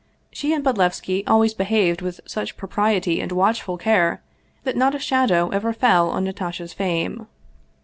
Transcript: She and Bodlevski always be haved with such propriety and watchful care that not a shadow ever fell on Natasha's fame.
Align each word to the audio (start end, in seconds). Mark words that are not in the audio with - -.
She 0.31 0.51
and 0.51 0.63
Bodlevski 0.63 1.23
always 1.27 1.53
be 1.53 1.63
haved 1.63 2.01
with 2.01 2.21
such 2.25 2.57
propriety 2.57 3.21
and 3.21 3.31
watchful 3.31 3.77
care 3.77 4.19
that 4.63 4.75
not 4.75 4.95
a 4.95 4.97
shadow 4.99 5.49
ever 5.49 5.73
fell 5.73 6.09
on 6.09 6.23
Natasha's 6.23 6.73
fame. 6.73 7.27